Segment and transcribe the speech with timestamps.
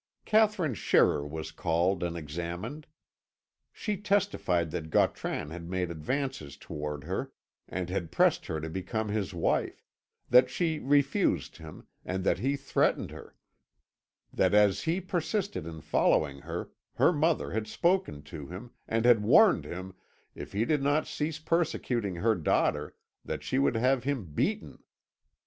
[0.25, 2.87] Katherine Scherrer was called and examined.
[3.71, 7.31] She testified that Gautran had made advances towards her,
[7.69, 9.85] and had pressed her to become his wife;
[10.27, 13.35] that she refused him, and that he threatened her;
[14.33, 19.21] that as he persisted in following her, her mother had spoken to him, and had
[19.21, 19.93] warned him,
[20.33, 24.81] if he did not cease persecuting her daughter, that she would have him beaten.